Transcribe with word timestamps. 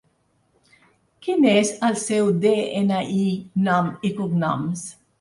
Quin 1.27 1.45
és 1.51 1.73
el 1.89 1.95
seu 2.05 2.33
de-ena-i, 2.49 3.31
nom 3.71 3.97
i 4.11 4.17
cognoms? 4.23 4.93